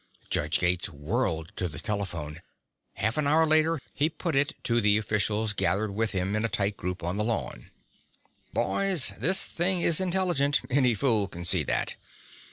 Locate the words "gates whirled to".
0.57-1.67